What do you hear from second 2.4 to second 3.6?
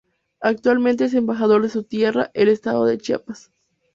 estado de Chiapas.